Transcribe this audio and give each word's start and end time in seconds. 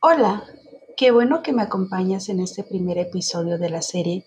Hola, 0.00 0.44
qué 0.96 1.10
bueno 1.10 1.42
que 1.42 1.52
me 1.52 1.62
acompañas 1.62 2.28
en 2.28 2.40
este 2.40 2.64
primer 2.64 2.98
episodio 2.98 3.58
de 3.58 3.70
la 3.70 3.82
serie 3.82 4.24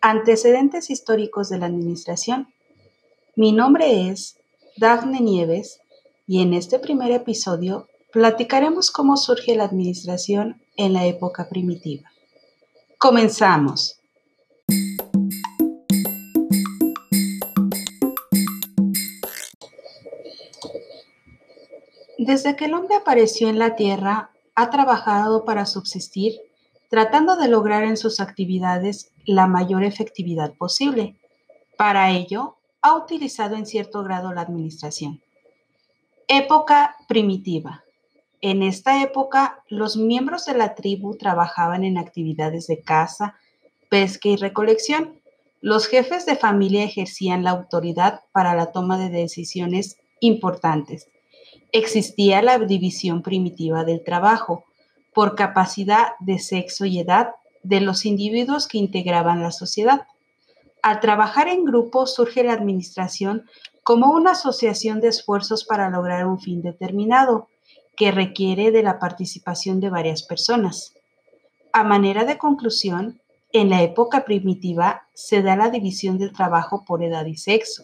Antecedentes 0.00 0.88
históricos 0.88 1.50
de 1.50 1.58
la 1.58 1.66
Administración. 1.66 2.48
Mi 3.36 3.52
nombre 3.52 4.08
es 4.08 4.36
Dafne 4.76 5.20
Nieves 5.20 5.80
y 6.26 6.40
en 6.42 6.54
este 6.54 6.78
primer 6.78 7.12
episodio 7.12 7.88
platicaremos 8.12 8.90
cómo 8.90 9.16
surge 9.16 9.54
la 9.54 9.64
administración 9.64 10.62
en 10.76 10.94
la 10.94 11.06
época 11.06 11.48
primitiva. 11.48 12.10
Comenzamos. 12.98 13.99
Desde 22.22 22.54
que 22.54 22.66
el 22.66 22.74
hombre 22.74 22.96
apareció 22.96 23.48
en 23.48 23.58
la 23.58 23.76
Tierra, 23.76 24.30
ha 24.54 24.68
trabajado 24.68 25.46
para 25.46 25.64
subsistir, 25.64 26.34
tratando 26.90 27.34
de 27.36 27.48
lograr 27.48 27.82
en 27.84 27.96
sus 27.96 28.20
actividades 28.20 29.10
la 29.24 29.46
mayor 29.46 29.84
efectividad 29.84 30.52
posible. 30.52 31.16
Para 31.78 32.10
ello, 32.10 32.58
ha 32.82 32.94
utilizado 32.94 33.56
en 33.56 33.64
cierto 33.64 34.04
grado 34.04 34.34
la 34.34 34.42
administración. 34.42 35.22
Época 36.28 36.94
primitiva. 37.08 37.84
En 38.42 38.62
esta 38.62 39.02
época, 39.02 39.64
los 39.70 39.96
miembros 39.96 40.44
de 40.44 40.58
la 40.58 40.74
tribu 40.74 41.16
trabajaban 41.16 41.84
en 41.84 41.96
actividades 41.96 42.66
de 42.66 42.82
caza, 42.82 43.36
pesca 43.88 44.28
y 44.28 44.36
recolección. 44.36 45.22
Los 45.62 45.86
jefes 45.86 46.26
de 46.26 46.36
familia 46.36 46.84
ejercían 46.84 47.44
la 47.44 47.52
autoridad 47.52 48.20
para 48.30 48.54
la 48.54 48.72
toma 48.72 48.98
de 48.98 49.08
decisiones 49.08 49.96
importantes 50.20 51.08
existía 51.72 52.42
la 52.42 52.58
división 52.58 53.22
primitiva 53.22 53.84
del 53.84 54.02
trabajo 54.02 54.64
por 55.14 55.34
capacidad 55.34 56.12
de 56.20 56.38
sexo 56.38 56.84
y 56.86 56.98
edad 56.98 57.30
de 57.62 57.80
los 57.80 58.06
individuos 58.06 58.66
que 58.66 58.78
integraban 58.78 59.42
la 59.42 59.50
sociedad. 59.50 60.06
Al 60.82 61.00
trabajar 61.00 61.48
en 61.48 61.64
grupo 61.64 62.06
surge 62.06 62.42
la 62.42 62.52
administración 62.52 63.44
como 63.82 64.12
una 64.12 64.32
asociación 64.32 65.00
de 65.00 65.08
esfuerzos 65.08 65.64
para 65.64 65.90
lograr 65.90 66.26
un 66.26 66.40
fin 66.40 66.62
determinado 66.62 67.48
que 67.96 68.12
requiere 68.12 68.70
de 68.70 68.82
la 68.82 68.98
participación 68.98 69.80
de 69.80 69.90
varias 69.90 70.22
personas. 70.22 70.94
A 71.72 71.84
manera 71.84 72.24
de 72.24 72.38
conclusión, 72.38 73.20
en 73.52 73.68
la 73.68 73.82
época 73.82 74.24
primitiva 74.24 75.02
se 75.12 75.42
da 75.42 75.56
la 75.56 75.70
división 75.70 76.18
del 76.18 76.32
trabajo 76.32 76.84
por 76.84 77.02
edad 77.02 77.26
y 77.26 77.36
sexo 77.36 77.82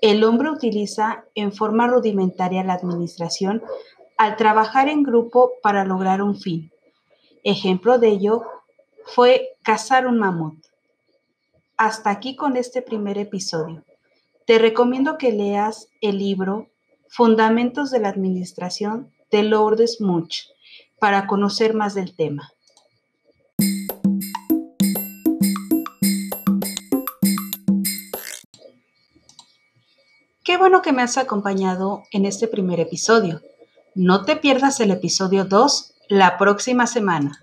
el 0.00 0.24
hombre 0.24 0.50
utiliza 0.50 1.24
en 1.34 1.52
forma 1.52 1.86
rudimentaria 1.86 2.64
la 2.64 2.74
administración 2.74 3.62
al 4.16 4.36
trabajar 4.36 4.88
en 4.88 5.02
grupo 5.02 5.52
para 5.62 5.84
lograr 5.84 6.22
un 6.22 6.36
fin. 6.38 6.70
Ejemplo 7.44 7.98
de 7.98 8.08
ello 8.08 8.42
fue 9.04 9.56
cazar 9.62 10.06
un 10.06 10.18
mamut. 10.18 10.58
Hasta 11.76 12.10
aquí 12.10 12.34
con 12.34 12.56
este 12.56 12.82
primer 12.82 13.18
episodio. 13.18 13.84
Te 14.44 14.58
recomiendo 14.58 15.18
que 15.18 15.32
leas 15.32 15.88
el 16.00 16.18
libro 16.18 16.68
Fundamentos 17.08 17.90
de 17.90 18.00
la 18.00 18.08
Administración 18.08 19.12
de 19.30 19.42
Lourdes 19.44 20.00
Munch 20.00 20.48
para 20.98 21.26
conocer 21.26 21.74
más 21.74 21.94
del 21.94 22.14
tema. 22.14 22.52
Bueno 30.68 30.82
que 30.82 30.92
me 30.92 31.00
has 31.00 31.16
acompañado 31.16 32.02
en 32.10 32.26
este 32.26 32.46
primer 32.46 32.78
episodio. 32.78 33.40
No 33.94 34.26
te 34.26 34.36
pierdas 34.36 34.80
el 34.80 34.90
episodio 34.90 35.46
2 35.46 35.94
la 36.10 36.36
próxima 36.36 36.86
semana. 36.86 37.42